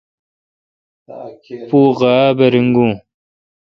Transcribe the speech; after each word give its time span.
پو 1.69 1.79
غاب 1.99 2.37
ریگون۔ 2.53 2.91